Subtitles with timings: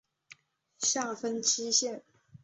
[0.79, 2.01] 下分七县。